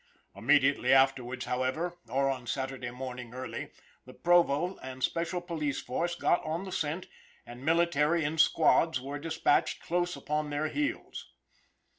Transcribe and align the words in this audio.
Immediately 0.35 0.91
afterwards, 0.93 1.45
however, 1.45 1.99
or 2.09 2.27
on 2.27 2.47
Saturday 2.47 2.89
morning 2.89 3.35
early, 3.35 3.69
the 4.07 4.15
provost 4.15 4.79
and 4.81 5.03
special 5.03 5.39
police 5.41 5.79
force 5.79 6.15
got 6.15 6.43
on 6.43 6.63
the 6.63 6.71
scent, 6.71 7.05
and 7.45 7.63
military 7.63 8.23
in 8.25 8.39
squads 8.39 8.99
were 8.99 9.19
dispatched 9.19 9.79
close 9.83 10.15
upon 10.15 10.49
their 10.49 10.69
heels. 10.69 11.31